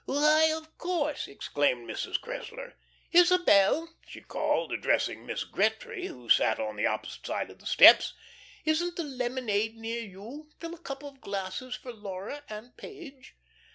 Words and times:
"Why, 0.05 0.45
of 0.45 0.79
course," 0.79 1.27
exclaimed 1.27 1.87
Mrs. 1.87 2.19
Cressler. 2.19 2.73
"Isabel," 3.11 3.87
she 4.07 4.19
called, 4.21 4.71
addressing 4.73 5.27
Miss 5.27 5.43
Gretry, 5.43 6.07
who 6.07 6.27
sat 6.27 6.59
on 6.59 6.75
the 6.75 6.87
opposite 6.87 7.23
side 7.23 7.51
of 7.51 7.59
the 7.59 7.67
steps, 7.67 8.15
"isn't 8.65 8.95
the 8.95 9.03
lemonade 9.03 9.75
near 9.77 10.01
you? 10.01 10.49
Fill 10.59 10.73
a 10.73 10.79
couple 10.79 11.07
of 11.07 11.21
glasses 11.21 11.75
for 11.75 11.93
Laura 11.93 12.41
and 12.49 12.75
Page." 12.77 13.35